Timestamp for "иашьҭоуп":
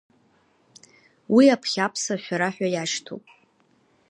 2.69-3.25